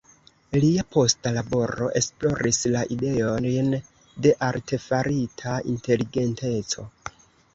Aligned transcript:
Lia 0.61 0.83
posta 0.93 1.31
laboro 1.35 1.89
esploris 1.99 2.61
la 2.75 2.81
ideojn 2.95 3.69
de 4.27 4.33
artefarita 4.47 5.57
inteligenteco. 5.75 6.87